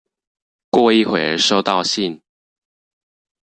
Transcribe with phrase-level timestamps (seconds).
[0.71, 2.23] 過一會兒收到信